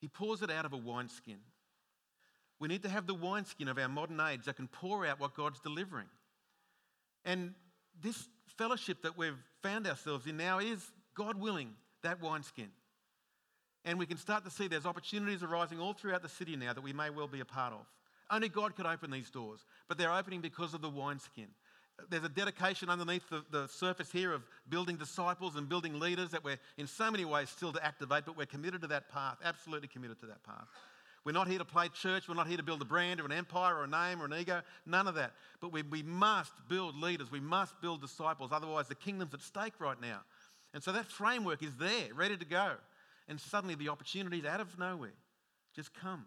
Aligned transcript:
He 0.00 0.08
pours 0.08 0.42
it 0.42 0.50
out 0.50 0.64
of 0.64 0.72
a 0.72 0.76
wineskin. 0.76 1.38
We 2.60 2.68
need 2.68 2.82
to 2.82 2.88
have 2.88 3.06
the 3.06 3.14
wineskin 3.14 3.68
of 3.68 3.78
our 3.78 3.88
modern 3.88 4.20
age 4.20 4.44
that 4.44 4.56
can 4.56 4.68
pour 4.68 5.06
out 5.06 5.20
what 5.20 5.34
God's 5.34 5.60
delivering. 5.60 6.08
And 7.24 7.54
this 8.00 8.28
fellowship 8.56 9.02
that 9.02 9.16
we've 9.16 9.38
found 9.62 9.86
ourselves 9.86 10.26
in 10.26 10.36
now 10.36 10.58
is, 10.58 10.84
God 11.14 11.38
willing, 11.38 11.74
that 12.02 12.20
wineskin. 12.20 12.70
And 13.84 13.98
we 13.98 14.06
can 14.06 14.18
start 14.18 14.44
to 14.44 14.50
see 14.50 14.68
there's 14.68 14.86
opportunities 14.86 15.42
arising 15.42 15.80
all 15.80 15.92
throughout 15.92 16.22
the 16.22 16.28
city 16.28 16.56
now 16.56 16.72
that 16.72 16.82
we 16.82 16.92
may 16.92 17.10
well 17.10 17.28
be 17.28 17.40
a 17.40 17.44
part 17.44 17.72
of. 17.72 17.86
Only 18.30 18.48
God 18.48 18.76
could 18.76 18.86
open 18.86 19.10
these 19.10 19.30
doors, 19.30 19.64
but 19.88 19.96
they're 19.96 20.12
opening 20.12 20.40
because 20.40 20.74
of 20.74 20.82
the 20.82 20.90
wineskin. 20.90 21.48
There's 22.10 22.24
a 22.24 22.28
dedication 22.28 22.88
underneath 22.88 23.28
the, 23.28 23.44
the 23.50 23.66
surface 23.66 24.10
here 24.10 24.32
of 24.32 24.42
building 24.68 24.96
disciples 24.96 25.56
and 25.56 25.68
building 25.68 25.98
leaders 25.98 26.30
that 26.30 26.44
we're 26.44 26.58
in 26.76 26.86
so 26.86 27.10
many 27.10 27.24
ways 27.24 27.50
still 27.50 27.72
to 27.72 27.84
activate, 27.84 28.24
but 28.24 28.36
we're 28.36 28.46
committed 28.46 28.82
to 28.82 28.86
that 28.88 29.08
path, 29.10 29.36
absolutely 29.44 29.88
committed 29.88 30.18
to 30.20 30.26
that 30.26 30.42
path. 30.44 30.68
We're 31.24 31.32
not 31.32 31.48
here 31.48 31.58
to 31.58 31.64
play 31.64 31.88
church. 31.88 32.28
We're 32.28 32.36
not 32.36 32.46
here 32.46 32.56
to 32.56 32.62
build 32.62 32.80
a 32.80 32.86
brand 32.86 33.20
or 33.20 33.26
an 33.26 33.32
empire 33.32 33.76
or 33.76 33.84
a 33.84 33.88
name 33.88 34.22
or 34.22 34.26
an 34.26 34.34
ego. 34.34 34.62
None 34.86 35.06
of 35.06 35.16
that. 35.16 35.32
But 35.60 35.72
we, 35.72 35.82
we 35.82 36.02
must 36.02 36.52
build 36.68 36.96
leaders. 36.96 37.30
We 37.30 37.40
must 37.40 37.78
build 37.82 38.00
disciples. 38.00 38.50
Otherwise, 38.52 38.88
the 38.88 38.94
kingdom's 38.94 39.34
at 39.34 39.42
stake 39.42 39.74
right 39.78 40.00
now. 40.00 40.20
And 40.72 40.82
so 40.82 40.92
that 40.92 41.06
framework 41.06 41.62
is 41.62 41.74
there, 41.76 42.14
ready 42.14 42.36
to 42.36 42.44
go. 42.44 42.74
And 43.28 43.38
suddenly 43.40 43.74
the 43.74 43.88
opportunities 43.88 44.44
out 44.44 44.60
of 44.60 44.78
nowhere 44.78 45.12
just 45.74 45.92
come. 45.92 46.24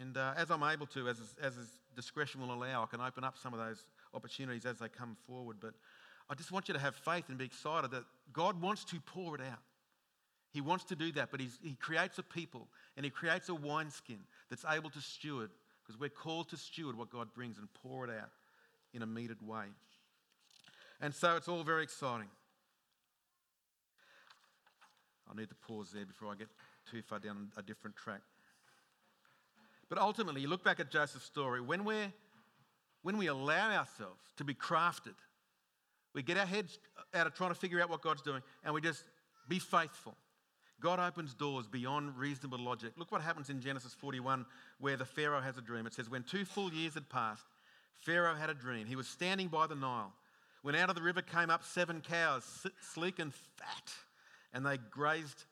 And 0.00 0.16
uh, 0.16 0.34
as 0.36 0.50
I'm 0.50 0.62
able 0.62 0.86
to, 0.88 1.08
as, 1.08 1.18
as 1.42 1.54
discretion 1.96 2.40
will 2.40 2.52
allow, 2.52 2.84
I 2.84 2.86
can 2.86 3.00
open 3.00 3.24
up 3.24 3.36
some 3.36 3.52
of 3.52 3.58
those 3.58 3.82
opportunities 4.14 4.66
as 4.66 4.78
they 4.78 4.88
come 4.88 5.16
forward. 5.26 5.56
But 5.60 5.74
I 6.30 6.34
just 6.34 6.52
want 6.52 6.68
you 6.68 6.74
to 6.74 6.80
have 6.80 6.94
faith 6.94 7.24
and 7.28 7.38
be 7.38 7.44
excited 7.44 7.90
that 7.90 8.04
God 8.32 8.60
wants 8.60 8.84
to 8.86 9.00
pour 9.00 9.34
it 9.34 9.40
out. 9.40 9.60
He 10.50 10.60
wants 10.60 10.84
to 10.84 10.96
do 10.96 11.12
that, 11.12 11.30
but 11.30 11.40
he 11.40 11.76
creates 11.78 12.18
a 12.18 12.22
people 12.22 12.68
and 12.96 13.04
he 13.04 13.10
creates 13.10 13.48
a 13.48 13.54
wineskin 13.54 14.18
that's 14.48 14.64
able 14.64 14.90
to 14.90 15.00
steward 15.00 15.50
because 15.82 16.00
we're 16.00 16.08
called 16.08 16.48
to 16.50 16.56
steward 16.56 16.96
what 16.96 17.10
God 17.10 17.28
brings 17.34 17.58
and 17.58 17.68
pour 17.74 18.04
it 18.04 18.10
out 18.10 18.30
in 18.94 19.02
a 19.02 19.06
metered 19.06 19.42
way. 19.42 19.66
And 21.00 21.14
so 21.14 21.36
it's 21.36 21.48
all 21.48 21.62
very 21.62 21.82
exciting. 21.82 22.28
I 25.30 25.38
need 25.38 25.48
to 25.50 25.54
pause 25.54 25.90
there 25.92 26.06
before 26.06 26.32
I 26.32 26.34
get 26.34 26.48
too 26.90 27.02
far 27.02 27.18
down 27.18 27.48
a 27.56 27.62
different 27.62 27.96
track. 27.96 28.22
But 29.88 29.98
ultimately, 29.98 30.40
you 30.40 30.48
look 30.48 30.64
back 30.64 30.80
at 30.80 30.90
Joseph's 30.90 31.24
story, 31.24 31.60
when, 31.60 31.84
we're, 31.84 32.12
when 33.02 33.16
we 33.16 33.26
allow 33.26 33.70
ourselves 33.70 34.22
to 34.36 34.44
be 34.44 34.54
crafted, 34.54 35.14
we 36.14 36.22
get 36.22 36.36
our 36.36 36.46
heads 36.46 36.78
out 37.14 37.26
of 37.26 37.34
trying 37.34 37.50
to 37.50 37.54
figure 37.54 37.80
out 37.80 37.90
what 37.90 38.02
God's 38.02 38.22
doing, 38.22 38.42
and 38.64 38.74
we 38.74 38.80
just 38.80 39.04
be 39.48 39.58
faithful. 39.58 40.16
God 40.80 41.00
opens 41.00 41.34
doors 41.34 41.66
beyond 41.66 42.16
reasonable 42.16 42.58
logic. 42.58 42.92
Look 42.96 43.10
what 43.10 43.20
happens 43.20 43.50
in 43.50 43.60
Genesis 43.60 43.94
41, 43.94 44.46
where 44.78 44.96
the 44.96 45.04
Pharaoh 45.04 45.40
has 45.40 45.58
a 45.58 45.60
dream. 45.60 45.86
It 45.86 45.94
says, 45.94 46.08
When 46.08 46.22
two 46.22 46.44
full 46.44 46.72
years 46.72 46.94
had 46.94 47.08
passed, 47.08 47.46
Pharaoh 47.96 48.34
had 48.34 48.48
a 48.48 48.54
dream. 48.54 48.86
He 48.86 48.94
was 48.94 49.08
standing 49.08 49.48
by 49.48 49.66
the 49.66 49.74
Nile. 49.74 50.12
When 50.62 50.74
out 50.74 50.88
of 50.88 50.94
the 50.94 51.02
river 51.02 51.22
came 51.22 51.50
up 51.50 51.64
seven 51.64 52.00
cows, 52.00 52.44
sleek 52.80 53.18
and 53.18 53.32
fat, 53.34 53.92
and 54.52 54.64
they 54.64 54.78
grazed 54.90 55.44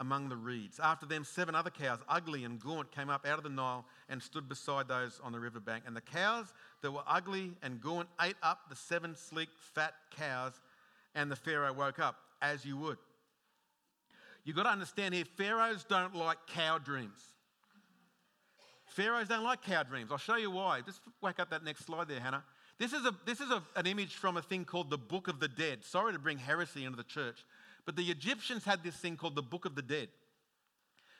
among 0.00 0.28
the 0.28 0.36
reeds. 0.36 0.80
After 0.80 1.06
them, 1.06 1.24
seven 1.24 1.54
other 1.54 1.70
cows, 1.70 1.98
ugly 2.08 2.44
and 2.44 2.60
gaunt, 2.60 2.90
came 2.90 3.08
up 3.08 3.26
out 3.26 3.38
of 3.38 3.44
the 3.44 3.50
Nile 3.50 3.84
and 4.08 4.22
stood 4.22 4.48
beside 4.48 4.88
those 4.88 5.20
on 5.22 5.32
the 5.32 5.40
riverbank. 5.40 5.84
And 5.86 5.96
the 5.96 6.00
cows 6.00 6.52
that 6.82 6.90
were 6.90 7.02
ugly 7.06 7.52
and 7.62 7.80
gaunt 7.80 8.08
ate 8.20 8.36
up 8.42 8.68
the 8.68 8.76
seven 8.76 9.14
sleek, 9.14 9.48
fat 9.74 9.94
cows, 10.16 10.60
and 11.14 11.30
the 11.30 11.36
Pharaoh 11.36 11.72
woke 11.72 11.98
up, 11.98 12.16
as 12.42 12.64
you 12.64 12.76
would. 12.76 12.98
You've 14.44 14.56
got 14.56 14.64
to 14.64 14.70
understand 14.70 15.14
here, 15.14 15.24
pharaohs 15.24 15.84
don't 15.84 16.14
like 16.14 16.38
cow 16.46 16.78
dreams. 16.78 17.20
Pharaohs 18.86 19.28
don't 19.28 19.42
like 19.42 19.62
cow 19.62 19.82
dreams. 19.82 20.10
I'll 20.12 20.18
show 20.18 20.36
you 20.36 20.50
why. 20.50 20.80
Just 20.82 21.00
whack 21.20 21.40
up 21.40 21.50
that 21.50 21.64
next 21.64 21.86
slide 21.86 22.08
there, 22.08 22.20
Hannah. 22.20 22.44
This 22.78 22.92
is, 22.92 23.06
a, 23.06 23.14
this 23.24 23.40
is 23.40 23.50
a, 23.50 23.62
an 23.76 23.86
image 23.86 24.14
from 24.14 24.36
a 24.36 24.42
thing 24.42 24.64
called 24.64 24.90
the 24.90 24.98
Book 24.98 25.28
of 25.28 25.40
the 25.40 25.48
Dead. 25.48 25.84
Sorry 25.84 26.12
to 26.12 26.18
bring 26.18 26.38
heresy 26.38 26.84
into 26.84 26.96
the 26.96 27.04
church, 27.04 27.44
but 27.86 27.96
the 27.96 28.04
Egyptians 28.04 28.64
had 28.64 28.82
this 28.82 28.96
thing 28.96 29.16
called 29.16 29.34
the 29.34 29.42
Book 29.42 29.64
of 29.64 29.74
the 29.74 29.82
Dead. 29.82 30.08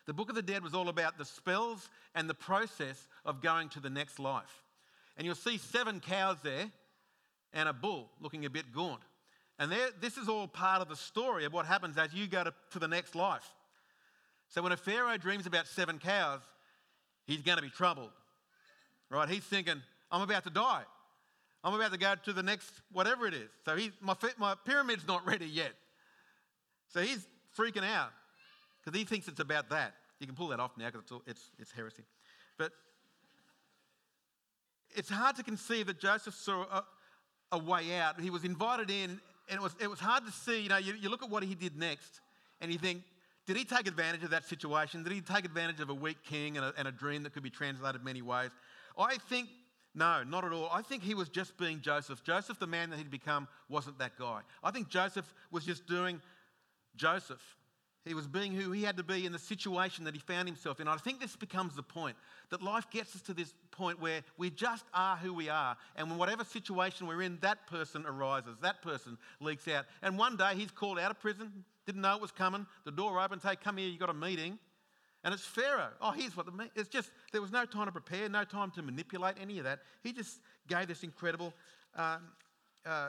The 0.06 0.12
Book 0.12 0.28
of 0.28 0.34
the 0.34 0.42
Dead 0.42 0.62
was 0.62 0.74
all 0.74 0.88
about 0.88 1.18
the 1.18 1.24
spells 1.24 1.88
and 2.14 2.28
the 2.28 2.34
process 2.34 3.06
of 3.24 3.42
going 3.42 3.68
to 3.70 3.80
the 3.80 3.90
next 3.90 4.18
life. 4.18 4.62
And 5.16 5.24
you'll 5.24 5.34
see 5.34 5.58
seven 5.58 6.00
cows 6.00 6.36
there 6.42 6.70
and 7.52 7.68
a 7.68 7.72
bull 7.72 8.10
looking 8.20 8.44
a 8.44 8.50
bit 8.50 8.72
gaunt. 8.72 9.00
And 9.58 9.72
this 10.00 10.16
is 10.16 10.28
all 10.28 10.48
part 10.48 10.82
of 10.82 10.88
the 10.88 10.96
story 10.96 11.44
of 11.44 11.52
what 11.52 11.66
happens 11.66 11.96
as 11.96 12.12
you 12.12 12.26
go 12.26 12.44
to, 12.44 12.52
to 12.72 12.78
the 12.78 12.88
next 12.88 13.14
life. 13.14 13.48
So 14.48 14.62
when 14.62 14.72
a 14.72 14.76
Pharaoh 14.76 15.16
dreams 15.16 15.46
about 15.46 15.66
seven 15.66 15.98
cows, 15.98 16.40
he's 17.26 17.40
going 17.40 17.56
to 17.56 17.62
be 17.62 17.70
troubled. 17.70 18.10
Right? 19.10 19.28
He's 19.28 19.44
thinking, 19.44 19.80
I'm 20.10 20.22
about 20.22 20.44
to 20.44 20.50
die. 20.50 20.82
I'm 21.62 21.72
about 21.72 21.92
to 21.92 21.98
go 21.98 22.14
to 22.24 22.32
the 22.32 22.42
next 22.42 22.68
whatever 22.92 23.26
it 23.26 23.34
is. 23.34 23.48
So 23.64 23.76
he, 23.76 23.92
my, 24.00 24.14
my 24.38 24.54
pyramid's 24.66 25.06
not 25.06 25.26
ready 25.26 25.46
yet. 25.46 25.72
So 26.94 27.00
he's 27.00 27.26
freaking 27.58 27.84
out 27.84 28.10
because 28.82 28.96
he 28.96 29.04
thinks 29.04 29.26
it's 29.26 29.40
about 29.40 29.68
that. 29.70 29.94
You 30.20 30.28
can 30.28 30.36
pull 30.36 30.48
that 30.48 30.60
off 30.60 30.78
now 30.78 30.90
because 30.92 31.02
it's, 31.02 31.28
it's, 31.28 31.50
it's 31.58 31.72
heresy. 31.72 32.04
But 32.56 32.70
it's 34.94 35.10
hard 35.10 35.34
to 35.36 35.42
conceive 35.42 35.88
that 35.88 35.98
Joseph 35.98 36.34
saw 36.34 36.62
a, 36.62 36.84
a 37.50 37.58
way 37.58 37.96
out. 37.98 38.20
He 38.20 38.30
was 38.30 38.44
invited 38.44 38.90
in 38.90 39.20
and 39.50 39.58
it 39.58 39.60
was, 39.60 39.74
it 39.80 39.90
was 39.90 39.98
hard 39.98 40.24
to 40.24 40.30
see, 40.30 40.62
you 40.62 40.68
know, 40.68 40.76
you, 40.76 40.94
you 40.94 41.08
look 41.08 41.24
at 41.24 41.28
what 41.28 41.42
he 41.42 41.56
did 41.56 41.76
next 41.76 42.20
and 42.60 42.72
you 42.72 42.78
think, 42.78 43.02
did 43.44 43.56
he 43.56 43.64
take 43.64 43.88
advantage 43.88 44.22
of 44.22 44.30
that 44.30 44.44
situation? 44.44 45.02
Did 45.02 45.12
he 45.12 45.20
take 45.20 45.44
advantage 45.44 45.80
of 45.80 45.90
a 45.90 45.94
weak 45.94 46.18
king 46.22 46.56
and 46.56 46.64
a, 46.64 46.74
and 46.78 46.86
a 46.86 46.92
dream 46.92 47.24
that 47.24 47.34
could 47.34 47.42
be 47.42 47.50
translated 47.50 48.04
many 48.04 48.22
ways? 48.22 48.50
I 48.96 49.16
think, 49.28 49.48
no, 49.96 50.22
not 50.22 50.44
at 50.44 50.52
all. 50.52 50.70
I 50.72 50.82
think 50.82 51.02
he 51.02 51.14
was 51.14 51.28
just 51.28 51.58
being 51.58 51.80
Joseph. 51.80 52.22
Joseph, 52.22 52.60
the 52.60 52.68
man 52.68 52.90
that 52.90 52.98
he'd 52.98 53.10
become, 53.10 53.48
wasn't 53.68 53.98
that 53.98 54.16
guy. 54.16 54.42
I 54.62 54.70
think 54.70 54.88
Joseph 54.88 55.34
was 55.50 55.64
just 55.64 55.88
doing 55.88 56.20
Joseph. 56.96 57.42
He 58.04 58.12
was 58.12 58.26
being 58.26 58.52
who 58.52 58.70
he 58.70 58.82
had 58.82 58.98
to 58.98 59.02
be 59.02 59.24
in 59.24 59.32
the 59.32 59.38
situation 59.38 60.04
that 60.04 60.12
he 60.12 60.20
found 60.20 60.46
himself 60.46 60.78
in. 60.78 60.88
I 60.88 60.96
think 60.96 61.20
this 61.20 61.36
becomes 61.36 61.74
the 61.74 61.82
point 61.82 62.16
that 62.50 62.62
life 62.62 62.90
gets 62.90 63.16
us 63.16 63.22
to 63.22 63.34
this 63.34 63.54
point 63.70 63.98
where 63.98 64.20
we 64.36 64.50
just 64.50 64.84
are 64.92 65.16
who 65.16 65.32
we 65.32 65.48
are. 65.48 65.74
And 65.96 66.18
whatever 66.18 66.44
situation 66.44 67.06
we're 67.06 67.22
in, 67.22 67.38
that 67.40 67.66
person 67.66 68.04
arises, 68.04 68.56
that 68.60 68.82
person 68.82 69.16
leaks 69.40 69.66
out. 69.68 69.86
And 70.02 70.18
one 70.18 70.36
day 70.36 70.52
he's 70.54 70.70
called 70.70 70.98
out 70.98 71.10
of 71.10 71.18
prison, 71.18 71.64
didn't 71.86 72.02
know 72.02 72.14
it 72.14 72.20
was 72.20 72.30
coming. 72.30 72.66
The 72.84 72.92
door 72.92 73.18
opens, 73.18 73.42
hey, 73.42 73.56
come 73.56 73.78
here, 73.78 73.88
you've 73.88 74.00
got 74.00 74.10
a 74.10 74.14
meeting. 74.14 74.58
And 75.24 75.32
it's 75.32 75.46
Pharaoh. 75.46 75.88
Oh, 76.02 76.10
here's 76.10 76.36
what 76.36 76.44
the 76.44 76.52
meeting 76.52 76.72
It's 76.76 76.90
just, 76.90 77.10
there 77.32 77.40
was 77.40 77.52
no 77.52 77.64
time 77.64 77.86
to 77.86 77.92
prepare, 77.92 78.28
no 78.28 78.44
time 78.44 78.70
to 78.72 78.82
manipulate 78.82 79.36
any 79.40 79.56
of 79.56 79.64
that. 79.64 79.78
He 80.02 80.12
just 80.12 80.40
gave 80.68 80.88
this 80.88 81.02
incredible, 81.02 81.54
um, 81.96 82.20
uh, 82.84 83.08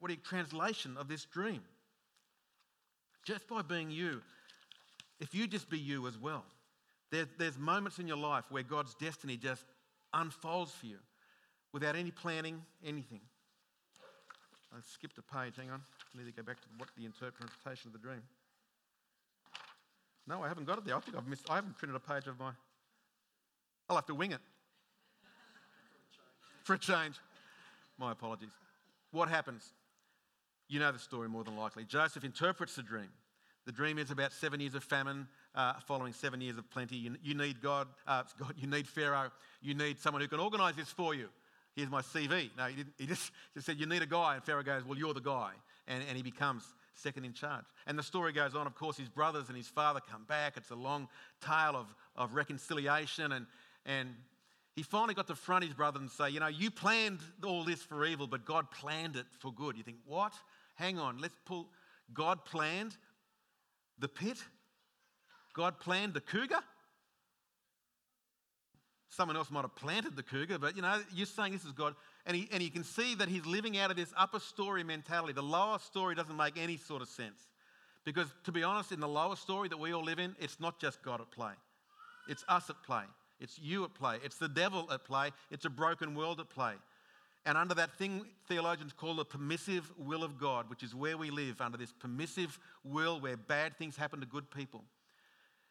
what 0.00 0.10
you, 0.10 0.16
translation 0.16 0.96
of 0.96 1.08
this 1.08 1.26
dream 1.26 1.60
just 3.24 3.46
by 3.48 3.62
being 3.62 3.90
you. 3.90 4.20
If 5.20 5.34
you 5.34 5.46
just 5.46 5.70
be 5.70 5.78
you 5.78 6.06
as 6.06 6.18
well, 6.18 6.44
there, 7.10 7.26
there's 7.38 7.58
moments 7.58 7.98
in 7.98 8.08
your 8.08 8.16
life 8.16 8.44
where 8.50 8.62
God's 8.62 8.94
destiny 8.94 9.36
just 9.36 9.64
unfolds 10.12 10.72
for 10.72 10.86
you 10.86 10.98
without 11.72 11.94
any 11.94 12.10
planning, 12.10 12.62
anything. 12.84 13.20
I 14.74 14.80
skipped 14.80 15.18
a 15.18 15.22
page, 15.22 15.54
hang 15.56 15.70
on. 15.70 15.82
I 16.14 16.18
need 16.18 16.24
to 16.24 16.32
go 16.32 16.42
back 16.42 16.60
to 16.62 16.66
what 16.78 16.88
the 16.96 17.04
interpretation 17.04 17.88
of 17.88 17.92
the 17.92 17.98
dream. 17.98 18.22
No, 20.26 20.42
I 20.42 20.48
haven't 20.48 20.66
got 20.66 20.78
it 20.78 20.84
there. 20.84 20.96
I 20.96 21.00
think 21.00 21.16
I've 21.16 21.26
missed, 21.26 21.46
I 21.50 21.56
haven't 21.56 21.76
printed 21.76 21.96
a 21.96 22.00
page 22.00 22.26
of 22.26 22.38
my. 22.38 22.52
I'll 23.88 23.96
have 23.96 24.06
to 24.06 24.14
wing 24.14 24.32
it. 24.32 24.40
For 26.64 26.74
a 26.74 26.78
change. 26.78 27.16
My 27.98 28.12
apologies. 28.12 28.52
What 29.10 29.28
happens? 29.28 29.72
You 30.68 30.80
know 30.80 30.92
the 30.92 30.98
story 30.98 31.28
more 31.28 31.44
than 31.44 31.56
likely. 31.56 31.84
Joseph 31.84 32.24
interprets 32.24 32.76
the 32.76 32.82
dream. 32.82 33.08
The 33.64 33.72
dream 33.72 33.98
is 33.98 34.10
about 34.10 34.32
seven 34.32 34.58
years 34.58 34.74
of 34.74 34.82
famine, 34.82 35.28
uh, 35.54 35.74
following 35.86 36.12
seven 36.12 36.40
years 36.40 36.58
of 36.58 36.68
plenty. 36.70 36.96
You, 36.96 37.16
you 37.22 37.34
need 37.34 37.62
God, 37.62 37.86
uh, 38.08 38.24
God, 38.38 38.54
you 38.56 38.66
need 38.66 38.88
Pharaoh, 38.88 39.30
you 39.60 39.74
need 39.74 40.00
someone 40.00 40.20
who 40.20 40.28
can 40.28 40.40
organize 40.40 40.74
this 40.74 40.88
for 40.88 41.14
you. 41.14 41.28
Here's 41.76 41.90
my 41.90 42.02
CV. 42.02 42.50
No, 42.58 42.64
he, 42.66 42.76
didn't, 42.76 42.94
he 42.98 43.06
just, 43.06 43.30
just 43.54 43.66
said, 43.66 43.78
You 43.78 43.86
need 43.86 44.02
a 44.02 44.06
guy. 44.06 44.34
And 44.34 44.44
Pharaoh 44.44 44.62
goes, 44.62 44.84
Well, 44.84 44.98
you're 44.98 45.14
the 45.14 45.20
guy. 45.20 45.52
And, 45.88 46.02
and 46.06 46.16
he 46.16 46.22
becomes 46.22 46.64
second 46.94 47.24
in 47.24 47.32
charge. 47.32 47.64
And 47.86 47.98
the 47.98 48.02
story 48.02 48.32
goes 48.32 48.54
on. 48.54 48.66
Of 48.66 48.74
course, 48.74 48.96
his 48.96 49.08
brothers 49.08 49.48
and 49.48 49.56
his 49.56 49.68
father 49.68 50.00
come 50.10 50.24
back. 50.24 50.56
It's 50.56 50.70
a 50.70 50.76
long 50.76 51.08
tale 51.40 51.76
of, 51.76 51.86
of 52.16 52.34
reconciliation. 52.34 53.32
And, 53.32 53.46
and 53.86 54.10
he 54.74 54.82
finally 54.82 55.14
got 55.14 55.26
to 55.26 55.34
front 55.34 55.64
his 55.64 55.74
brother 55.74 56.00
and 56.00 56.10
say, 56.10 56.30
You 56.30 56.40
know, 56.40 56.48
you 56.48 56.70
planned 56.70 57.20
all 57.44 57.64
this 57.64 57.82
for 57.82 58.04
evil, 58.04 58.26
but 58.26 58.44
God 58.44 58.70
planned 58.70 59.16
it 59.16 59.26
for 59.38 59.52
good. 59.52 59.76
You 59.76 59.82
think, 59.82 59.98
What? 60.06 60.32
hang 60.76 60.98
on, 60.98 61.18
let's 61.18 61.36
pull. 61.44 61.68
God 62.12 62.44
planned 62.44 62.96
the 63.98 64.08
pit, 64.08 64.38
God 65.54 65.78
planned 65.78 66.14
the 66.14 66.20
cougar. 66.20 66.60
Someone 69.10 69.36
else 69.36 69.50
might 69.50 69.60
have 69.60 69.76
planted 69.76 70.16
the 70.16 70.22
cougar, 70.22 70.58
but 70.58 70.74
you 70.74 70.80
know, 70.80 71.00
you're 71.12 71.26
saying 71.26 71.52
this 71.52 71.66
is 71.66 71.72
God. 71.72 71.94
And, 72.24 72.34
he, 72.34 72.48
and 72.50 72.62
you 72.62 72.70
can 72.70 72.82
see 72.82 73.14
that 73.16 73.28
he's 73.28 73.44
living 73.44 73.76
out 73.76 73.90
of 73.90 73.96
this 73.96 74.12
upper 74.16 74.40
story 74.40 74.82
mentality. 74.82 75.34
The 75.34 75.42
lower 75.42 75.78
story 75.78 76.14
doesn't 76.14 76.36
make 76.36 76.56
any 76.56 76.78
sort 76.78 77.02
of 77.02 77.08
sense. 77.08 77.38
Because 78.04 78.26
to 78.44 78.52
be 78.52 78.62
honest, 78.62 78.90
in 78.90 79.00
the 79.00 79.08
lower 79.08 79.36
story 79.36 79.68
that 79.68 79.78
we 79.78 79.92
all 79.92 80.02
live 80.02 80.18
in, 80.18 80.34
it's 80.40 80.58
not 80.58 80.80
just 80.80 81.02
God 81.02 81.20
at 81.20 81.30
play, 81.30 81.52
it's 82.26 82.44
us 82.48 82.70
at 82.70 82.82
play. 82.84 83.04
It's 83.42 83.58
you 83.58 83.84
at 83.84 83.92
play. 83.92 84.18
It's 84.24 84.38
the 84.38 84.48
devil 84.48 84.88
at 84.92 85.04
play. 85.04 85.30
It's 85.50 85.64
a 85.64 85.70
broken 85.70 86.14
world 86.14 86.40
at 86.40 86.48
play. 86.48 86.74
And 87.44 87.58
under 87.58 87.74
that 87.74 87.92
thing 87.94 88.24
theologians 88.46 88.92
call 88.92 89.16
the 89.16 89.24
permissive 89.24 89.90
will 89.98 90.22
of 90.22 90.38
God, 90.38 90.70
which 90.70 90.84
is 90.84 90.94
where 90.94 91.18
we 91.18 91.30
live, 91.30 91.60
under 91.60 91.76
this 91.76 91.92
permissive 91.92 92.58
will 92.84 93.20
where 93.20 93.36
bad 93.36 93.76
things 93.76 93.96
happen 93.96 94.20
to 94.20 94.26
good 94.26 94.50
people, 94.50 94.84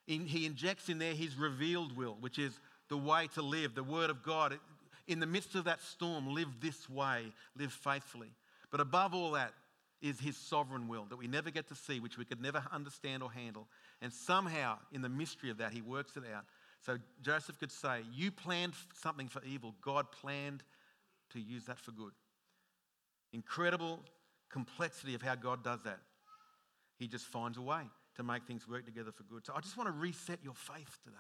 in, 0.08 0.26
he 0.26 0.46
injects 0.46 0.90
in 0.90 1.00
there 1.00 1.14
his 1.14 1.36
revealed 1.38 1.96
will, 1.96 2.18
which 2.20 2.38
is 2.38 2.60
the 2.90 2.98
way 2.98 3.28
to 3.36 3.42
live, 3.42 3.74
the 3.74 3.84
word 3.84 4.10
of 4.10 4.22
God. 4.22 4.60
In 5.08 5.20
the 5.20 5.26
midst 5.26 5.56
of 5.56 5.64
that 5.64 5.82
storm, 5.82 6.34
live 6.34 6.50
this 6.60 6.90
way, 6.90 7.32
live 7.58 7.72
faithfully. 7.72 8.32
But 8.70 8.82
above 8.82 9.14
all 9.14 9.32
that 9.32 9.54
is 10.02 10.20
his 10.20 10.36
sovereign 10.36 10.88
will 10.88 11.06
that 11.06 11.18
we 11.18 11.28
never 11.28 11.52
get 11.52 11.68
to 11.70 11.76
see, 11.76 12.00
which 12.00 12.18
we 12.18 12.26
could 12.26 12.42
never 12.42 12.64
understand 12.72 13.24
or 13.24 13.32
handle. 13.32 13.68
And 14.02 14.12
somehow, 14.12 14.80
in 14.92 15.02
the 15.02 15.10
mystery 15.10 15.50
of 15.50 15.58
that, 15.60 15.72
he 15.72 15.82
works 15.82 16.18
it 16.18 16.24
out. 16.36 16.46
So 16.86 16.98
Joseph 17.22 17.60
could 17.60 17.72
say, 17.72 18.02
You 18.14 18.32
planned 18.32 18.74
something 18.94 19.28
for 19.28 19.42
evil, 19.44 19.76
God 19.82 20.12
planned 20.12 20.64
to 21.32 21.40
use 21.40 21.66
that 21.66 21.80
for 21.80 21.92
good. 21.92 22.12
Incredible 23.34 24.00
complexity 24.52 25.16
of 25.16 25.22
how 25.22 25.36
God 25.36 25.64
does 25.64 25.80
that. 25.86 26.00
He 26.98 27.08
just 27.08 27.26
finds 27.26 27.58
a 27.58 27.62
way 27.62 27.84
to 28.16 28.24
make 28.24 28.46
things 28.46 28.68
work 28.68 28.86
together 28.86 29.12
for 29.12 29.24
good. 29.24 29.46
So 29.46 29.54
I 29.56 29.62
just 29.62 29.78
want 29.78 29.88
to 29.88 29.94
reset 29.94 30.40
your 30.44 30.54
faith 30.54 31.00
today. 31.04 31.16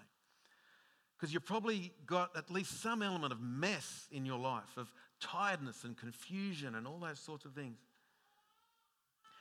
Because 1.18 1.34
you've 1.34 1.46
probably 1.46 1.92
got 2.06 2.36
at 2.36 2.50
least 2.50 2.82
some 2.82 3.02
element 3.02 3.32
of 3.32 3.40
mess 3.40 4.08
in 4.12 4.26
your 4.26 4.40
life, 4.40 4.76
of 4.76 4.92
tiredness 5.20 5.84
and 5.84 5.96
confusion 5.96 6.76
and 6.76 6.88
all 6.88 7.00
those 7.00 7.20
sorts 7.20 7.46
of 7.46 7.54
things. 7.54 7.78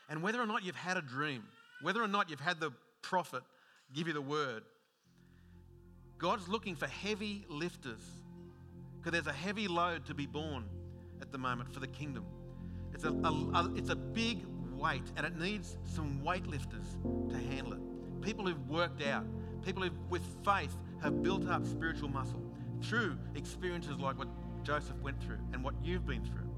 And 0.08 0.22
whether 0.22 0.40
or 0.40 0.46
not 0.46 0.64
you've 0.64 0.76
had 0.76 0.96
a 0.96 1.02
dream, 1.02 1.44
whether 1.80 2.02
or 2.02 2.08
not 2.08 2.28
you've 2.28 2.40
had 2.40 2.60
the 2.60 2.70
prophet 3.02 3.42
give 3.94 4.06
you 4.06 4.12
the 4.12 4.20
word, 4.20 4.62
God's 6.20 6.48
looking 6.48 6.76
for 6.76 6.86
heavy 6.86 7.46
lifters 7.48 8.02
because 8.98 9.12
there's 9.12 9.26
a 9.26 9.36
heavy 9.36 9.68
load 9.68 10.04
to 10.04 10.14
be 10.14 10.26
borne 10.26 10.66
at 11.22 11.32
the 11.32 11.38
moment 11.38 11.72
for 11.72 11.80
the 11.80 11.86
kingdom. 11.86 12.26
It's 12.92 13.04
a, 13.04 13.08
a, 13.08 13.32
a, 13.32 13.72
it's 13.74 13.88
a 13.88 13.96
big 13.96 14.44
weight 14.76 15.10
and 15.16 15.24
it 15.24 15.38
needs 15.38 15.78
some 15.84 16.20
weightlifters 16.20 17.30
to 17.30 17.36
handle 17.36 17.72
it. 17.72 17.80
People 18.20 18.46
who've 18.46 18.68
worked 18.68 19.02
out, 19.02 19.24
people 19.64 19.82
who, 19.82 19.90
with 20.10 20.20
faith, 20.44 20.76
have 21.02 21.22
built 21.22 21.48
up 21.48 21.64
spiritual 21.64 22.10
muscle 22.10 22.42
through 22.82 23.16
experiences 23.34 23.98
like 23.98 24.18
what 24.18 24.28
Joseph 24.62 24.96
went 25.02 25.22
through 25.22 25.38
and 25.54 25.64
what 25.64 25.74
you've 25.82 26.06
been 26.06 26.22
through. 26.22 26.50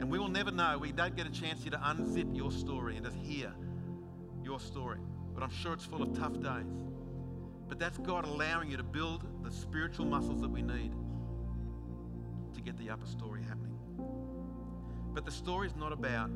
And 0.00 0.10
we 0.10 0.18
will 0.18 0.28
never 0.28 0.50
know. 0.50 0.76
We 0.76 0.90
don't 0.90 1.14
get 1.14 1.28
a 1.28 1.30
chance 1.30 1.62
here 1.62 1.70
to 1.70 1.78
unzip 1.78 2.36
your 2.36 2.50
story 2.50 2.96
and 2.96 3.06
just 3.06 3.16
hear 3.18 3.52
your 4.42 4.58
story. 4.58 4.98
But 5.34 5.44
I'm 5.44 5.52
sure 5.52 5.72
it's 5.72 5.84
full 5.84 6.02
of 6.02 6.18
tough 6.18 6.34
days. 6.42 6.66
But 7.68 7.78
that's 7.78 7.98
God 7.98 8.24
allowing 8.24 8.70
you 8.70 8.76
to 8.76 8.82
build 8.82 9.24
the 9.42 9.50
spiritual 9.50 10.06
muscles 10.06 10.40
that 10.40 10.50
we 10.50 10.62
need 10.62 10.92
to 12.54 12.60
get 12.60 12.76
the 12.78 12.90
upper 12.90 13.06
story 13.06 13.42
happening. 13.42 13.78
But 15.12 15.24
the 15.24 15.30
story 15.30 15.68
is 15.68 15.76
not 15.76 15.92
about 15.92 16.30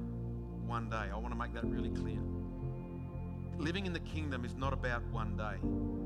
one 0.66 0.88
day. 0.88 1.08
I 1.12 1.16
want 1.16 1.30
to 1.30 1.38
make 1.38 1.52
that 1.54 1.64
really 1.64 1.90
clear. 1.90 2.18
Living 3.58 3.86
in 3.86 3.92
the 3.92 4.00
kingdom 4.00 4.44
is 4.44 4.54
not 4.54 4.72
about 4.72 5.02
one 5.10 5.36
day. 5.36 5.56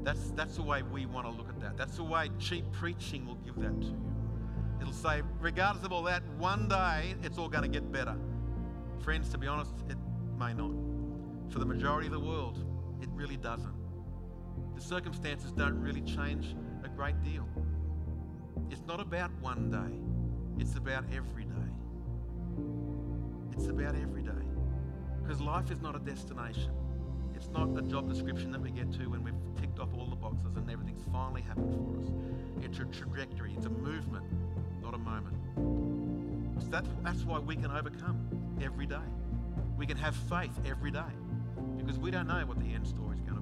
That's, 0.02 0.30
that's 0.30 0.56
the 0.56 0.62
way 0.62 0.82
we 0.82 1.04
want 1.06 1.26
to 1.26 1.32
look 1.32 1.48
at 1.48 1.60
that. 1.60 1.76
That's 1.76 1.96
the 1.96 2.04
way 2.04 2.30
cheap 2.38 2.64
preaching 2.72 3.26
will 3.26 3.34
give 3.36 3.56
that 3.56 3.78
to 3.80 3.86
you. 3.86 4.00
It'll 4.80 4.92
say, 4.92 5.22
regardless 5.38 5.84
of 5.84 5.92
all 5.92 6.02
that, 6.04 6.22
one 6.38 6.66
day 6.66 7.14
it's 7.22 7.38
all 7.38 7.48
going 7.48 7.62
to 7.62 7.68
get 7.68 7.92
better. 7.92 8.16
Friends, 9.00 9.28
to 9.30 9.38
be 9.38 9.46
honest, 9.46 9.72
it 9.88 9.96
may 10.38 10.54
not. 10.54 10.72
For 11.50 11.58
the 11.58 11.66
majority 11.66 12.06
of 12.06 12.12
the 12.12 12.20
world, 12.20 12.64
it 13.02 13.08
really 13.12 13.36
doesn't. 13.36 13.81
The 14.74 14.80
circumstances 14.80 15.52
don't 15.52 15.80
really 15.80 16.02
change 16.02 16.54
a 16.84 16.88
great 16.88 17.22
deal. 17.22 17.46
It's 18.70 18.82
not 18.86 19.00
about 19.00 19.30
one 19.40 19.70
day, 19.70 20.62
it's 20.62 20.76
about 20.76 21.04
every 21.14 21.44
day. 21.44 21.52
It's 23.52 23.66
about 23.66 23.94
every 23.94 24.22
day. 24.22 24.30
Because 25.22 25.40
life 25.40 25.70
is 25.70 25.80
not 25.80 25.94
a 25.94 25.98
destination. 25.98 26.72
It's 27.34 27.48
not 27.48 27.76
a 27.76 27.82
job 27.82 28.08
description 28.08 28.52
that 28.52 28.60
we 28.60 28.70
get 28.70 28.92
to 28.92 29.10
when 29.10 29.24
we've 29.24 29.34
ticked 29.60 29.78
off 29.80 29.88
all 29.98 30.06
the 30.06 30.16
boxes 30.16 30.56
and 30.56 30.70
everything's 30.70 31.02
finally 31.12 31.42
happened 31.42 31.74
for 31.74 32.00
us. 32.00 32.10
It's 32.64 32.78
a 32.78 32.84
trajectory, 32.84 33.54
it's 33.56 33.66
a 33.66 33.70
movement, 33.70 34.24
not 34.80 34.94
a 34.94 34.98
moment. 34.98 35.36
So 36.62 36.68
that's, 36.68 36.88
that's 37.02 37.24
why 37.24 37.40
we 37.40 37.56
can 37.56 37.70
overcome 37.70 38.28
every 38.62 38.86
day. 38.86 38.96
We 39.76 39.86
can 39.86 39.96
have 39.96 40.14
faith 40.14 40.52
every 40.64 40.92
day 40.92 41.00
because 41.76 41.98
we 41.98 42.12
don't 42.12 42.28
know 42.28 42.44
what 42.46 42.60
the 42.60 42.72
end 42.72 42.86
story 42.86 43.16
is 43.16 43.22
going 43.22 43.36
to 43.36 43.41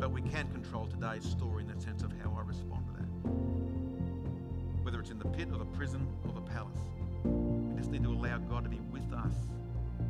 But 0.00 0.12
we 0.12 0.22
can 0.22 0.48
control 0.48 0.86
today's 0.86 1.24
story 1.24 1.62
in 1.62 1.68
the 1.68 1.78
sense 1.78 2.02
of 2.02 2.10
how 2.24 2.34
I 2.34 2.42
respond 2.42 2.86
to 2.86 2.92
that. 2.94 3.08
Whether 4.82 4.98
it's 5.00 5.10
in 5.10 5.18
the 5.18 5.28
pit 5.28 5.48
or 5.52 5.58
the 5.58 5.66
prison 5.66 6.08
or 6.26 6.32
the 6.32 6.40
palace, 6.40 6.78
we 7.22 7.76
just 7.76 7.90
need 7.90 8.02
to 8.04 8.10
allow 8.10 8.38
God 8.38 8.64
to 8.64 8.70
be 8.70 8.80
with 8.90 9.12
us 9.12 9.34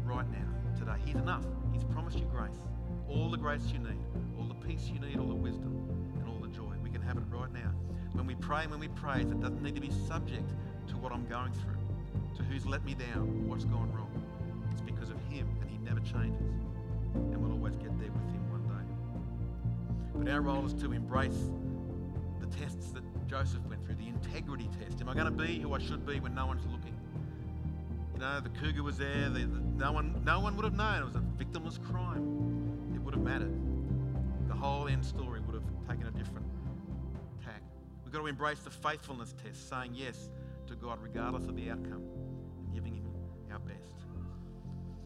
right 0.04 0.30
now, 0.30 0.46
today. 0.78 0.94
He's 1.04 1.16
enough. 1.16 1.44
He's 1.72 1.82
promised 1.82 2.20
you 2.20 2.26
grace. 2.26 2.68
All 3.08 3.30
the 3.30 3.36
grace 3.36 3.64
you 3.72 3.80
need, 3.80 3.98
all 4.38 4.46
the 4.46 4.54
peace 4.54 4.88
you 4.88 5.00
need, 5.00 5.18
all 5.18 5.26
the 5.26 5.34
wisdom, 5.34 5.74
and 6.20 6.28
all 6.28 6.38
the 6.38 6.54
joy. 6.54 6.72
We 6.84 6.90
can 6.90 7.02
have 7.02 7.16
it 7.16 7.24
right 7.28 7.52
now. 7.52 7.72
When 8.12 8.26
we 8.26 8.36
pray 8.36 8.62
and 8.62 8.70
when 8.70 8.78
we 8.78 8.88
praise, 8.88 9.28
it 9.28 9.40
doesn't 9.40 9.60
need 9.60 9.74
to 9.74 9.80
be 9.80 9.90
subject 10.06 10.48
to 10.86 10.96
what 10.98 11.10
I'm 11.10 11.26
going 11.26 11.52
through, 11.52 12.36
to 12.36 12.44
who's 12.44 12.64
let 12.64 12.84
me 12.84 12.94
down, 12.94 13.22
or 13.22 13.48
what's 13.50 13.64
gone 13.64 13.92
wrong. 13.92 14.10
It's 14.70 14.82
because 14.82 15.10
of 15.10 15.16
Him, 15.28 15.48
and 15.60 15.68
He 15.68 15.78
never 15.78 15.98
changes. 15.98 16.54
And 17.14 17.36
we'll 17.38 17.52
always 17.52 17.74
get 17.74 17.98
there 17.98 18.12
with 18.12 18.30
Him. 18.30 18.39
But 20.14 20.28
our 20.28 20.40
role 20.40 20.66
is 20.66 20.74
to 20.74 20.92
embrace 20.92 21.50
the 22.40 22.46
tests 22.46 22.90
that 22.92 23.02
Joseph 23.28 23.64
went 23.68 23.84
through, 23.84 23.94
the 23.94 24.08
integrity 24.08 24.68
test. 24.78 25.00
Am 25.00 25.08
I 25.08 25.14
going 25.14 25.26
to 25.26 25.30
be 25.30 25.60
who 25.60 25.72
I 25.72 25.78
should 25.78 26.04
be 26.04 26.20
when 26.20 26.34
no 26.34 26.46
one's 26.46 26.66
looking? 26.66 26.96
You 28.14 28.20
know, 28.20 28.40
the 28.40 28.48
cougar 28.48 28.82
was 28.82 28.98
there. 28.98 29.28
The, 29.28 29.40
the, 29.40 29.60
no 29.76 29.92
one, 29.92 30.20
no 30.24 30.40
one 30.40 30.56
would 30.56 30.64
have 30.64 30.74
known 30.74 31.02
it 31.02 31.04
was 31.04 31.14
a 31.14 31.24
victimless 31.42 31.82
crime. 31.82 32.92
It 32.94 33.00
would 33.00 33.14
have 33.14 33.22
mattered. 33.22 33.56
The 34.48 34.54
whole 34.54 34.88
end 34.88 35.04
story 35.04 35.40
would 35.40 35.54
have 35.54 35.64
taken 35.88 36.06
a 36.06 36.10
different 36.10 36.46
tack. 37.44 37.62
We've 38.04 38.12
got 38.12 38.20
to 38.20 38.26
embrace 38.26 38.60
the 38.60 38.70
faithfulness 38.70 39.34
test, 39.42 39.68
saying 39.68 39.92
yes 39.94 40.30
to 40.66 40.74
God 40.74 40.98
regardless 41.00 41.46
of 41.46 41.56
the 41.56 41.70
outcome, 41.70 42.02
and 42.58 42.74
giving 42.74 42.94
Him 42.94 43.06
our 43.52 43.60
best. 43.60 43.94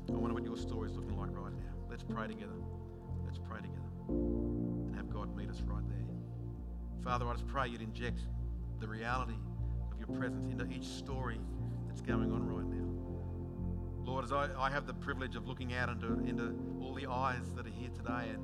I 0.09 0.12
wonder 0.12 0.35
what 0.35 0.45
your 0.45 0.56
story 0.56 0.91
is 0.91 0.97
looking 0.97 1.17
like 1.17 1.31
right 1.33 1.53
now. 1.53 1.75
Let's 1.91 2.03
pray 2.03 2.27
together. 2.27 2.53
Let's 3.25 3.39
pray 3.39 3.61
together 3.61 4.64
God 5.15 5.37
meet 5.37 5.49
us 5.49 5.63
right 5.65 5.89
there. 5.89 5.99
Father, 7.05 7.29
I 7.29 7.35
just 7.35 7.47
pray 7.47 7.69
you'd 7.69 7.81
inject 7.81 8.19
the 8.81 8.89
reality 8.89 9.37
of 9.93 9.99
your 9.99 10.09
presence 10.19 10.51
into 10.51 10.67
each 10.75 10.85
story 10.85 11.39
that's 11.87 12.01
going 12.01 12.33
on 12.33 12.44
right 12.44 12.67
now. 12.67 12.85
Lord, 14.05 14.25
as 14.25 14.33
I, 14.33 14.49
I 14.59 14.71
have 14.71 14.89
the 14.89 14.93
privilege 14.94 15.37
of 15.37 15.47
looking 15.47 15.73
out 15.73 15.89
into, 15.89 16.15
into 16.29 16.53
all 16.83 16.94
the 16.94 17.06
eyes 17.06 17.55
that 17.55 17.65
are 17.65 17.71
here 17.71 17.91
today, 17.91 18.31
and 18.33 18.43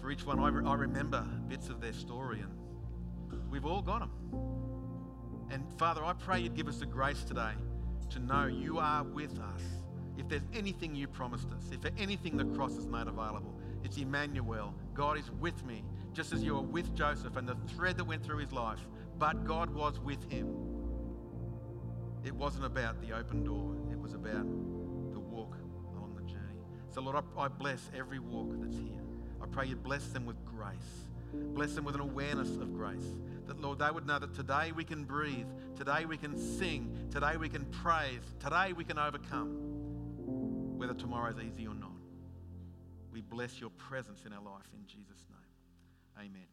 for 0.00 0.10
each 0.10 0.26
one, 0.26 0.40
I, 0.40 0.48
re- 0.48 0.64
I 0.66 0.74
remember 0.74 1.24
bits 1.48 1.68
of 1.68 1.80
their 1.80 1.92
story, 1.92 2.40
and 2.40 2.52
we've 3.48 3.64
all 3.64 3.80
got 3.80 4.00
them. 4.00 4.10
And 5.50 5.62
Father, 5.78 6.04
I 6.04 6.14
pray 6.14 6.40
you'd 6.40 6.56
give 6.56 6.66
us 6.66 6.78
the 6.78 6.86
grace 6.86 7.22
today 7.22 7.52
to 8.10 8.18
know 8.18 8.46
you 8.46 8.78
are 8.78 9.04
with 9.04 9.38
us. 9.38 9.62
If 10.18 10.28
there's 10.28 10.42
anything 10.52 10.96
you 10.96 11.06
promised 11.06 11.52
us, 11.52 11.70
if 11.70 11.80
there's 11.80 11.94
anything 11.96 12.36
the 12.36 12.44
cross 12.44 12.74
has 12.74 12.86
made 12.86 13.06
available, 13.06 13.54
it's 13.84 13.96
Emmanuel. 13.96 14.74
God 14.94 15.18
is 15.18 15.30
with 15.40 15.64
me 15.64 15.84
just 16.12 16.32
as 16.32 16.42
you 16.42 16.54
were 16.54 16.62
with 16.62 16.94
Joseph 16.96 17.36
and 17.36 17.48
the 17.48 17.56
thread 17.76 17.96
that 17.96 18.04
went 18.04 18.24
through 18.24 18.38
his 18.38 18.52
life, 18.52 18.80
but 19.18 19.44
God 19.44 19.72
was 19.72 20.00
with 20.00 20.30
him. 20.30 20.48
It 22.24 22.34
wasn't 22.34 22.64
about 22.64 23.00
the 23.00 23.12
open 23.12 23.44
door, 23.44 23.76
it 23.92 23.98
was 23.98 24.14
about 24.14 24.44
the 25.12 25.20
walk 25.20 25.56
along 25.94 26.16
the 26.16 26.22
journey. 26.22 26.60
So, 26.90 27.00
Lord, 27.00 27.16
I, 27.16 27.42
I 27.42 27.48
bless 27.48 27.88
every 27.96 28.18
walk 28.18 28.50
that's 28.60 28.76
here. 28.76 29.00
I 29.40 29.46
pray 29.46 29.66
you 29.66 29.76
bless 29.76 30.08
them 30.08 30.26
with 30.26 30.44
grace, 30.44 31.06
bless 31.32 31.74
them 31.74 31.84
with 31.84 31.94
an 31.94 32.00
awareness 32.00 32.50
of 32.56 32.74
grace. 32.74 33.16
That, 33.46 33.60
Lord, 33.60 33.78
they 33.78 33.90
would 33.90 34.06
know 34.06 34.18
that 34.18 34.34
today 34.34 34.72
we 34.74 34.84
can 34.84 35.04
breathe, 35.04 35.46
today 35.76 36.04
we 36.04 36.16
can 36.16 36.36
sing, 36.36 37.08
today 37.12 37.36
we 37.36 37.48
can 37.48 37.64
praise, 37.66 38.20
today 38.40 38.72
we 38.72 38.82
can 38.82 38.98
overcome, 38.98 39.48
whether 40.76 40.94
tomorrow 40.94 41.30
is 41.30 41.38
easy 41.38 41.66
or 41.66 41.74
not. 41.74 41.77
We 43.18 43.22
bless 43.22 43.60
your 43.60 43.70
presence 43.70 44.20
in 44.26 44.32
our 44.32 44.40
life 44.40 44.70
in 44.72 44.86
Jesus' 44.86 45.24
name. 45.28 46.30
Amen. 46.30 46.46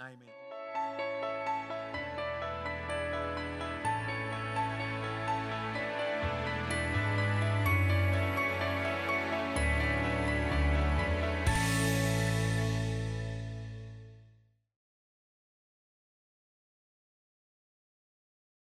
Amen. 0.00 1.17